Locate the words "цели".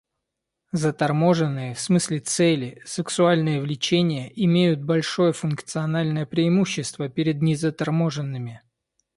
2.21-2.81